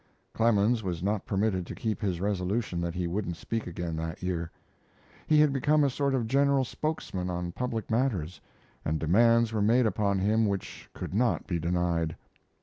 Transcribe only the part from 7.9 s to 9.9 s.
matters, and demands were made